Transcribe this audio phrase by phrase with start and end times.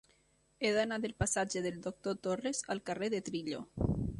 [0.67, 3.63] He d'anar del passatge del Doctor Torres al carrer de Trillo.